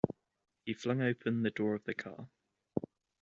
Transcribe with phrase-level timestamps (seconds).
[0.65, 2.27] He flung open the door of the car.